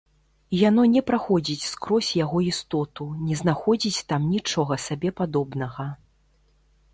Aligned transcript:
Яно 0.59 0.85
не 0.93 1.01
праходзіць 1.09 1.67
скрозь 1.71 2.09
яго 2.19 2.41
істоту, 2.51 3.07
не 3.27 3.35
знаходзіць 3.43 4.05
там 4.13 4.27
нічога 4.33 4.79
сабе 4.87 5.09
падобнага. 5.21 5.87